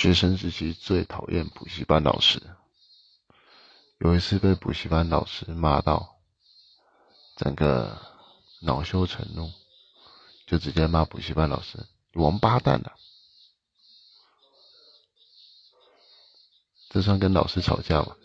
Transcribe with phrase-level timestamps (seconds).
[0.00, 2.40] 学生时期最讨厌补习班老师。
[3.98, 6.16] 有一次被补习班老师骂到，
[7.36, 8.00] 整个
[8.62, 9.52] 恼羞成怒，
[10.46, 11.86] 就直接骂补习班老师
[12.16, 12.96] “王八蛋”了。
[16.88, 18.16] 这算跟老师吵架吗？